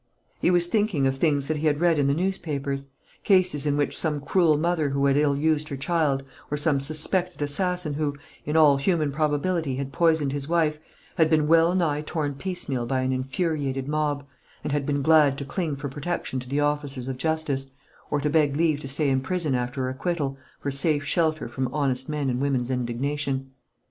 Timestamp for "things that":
1.19-1.57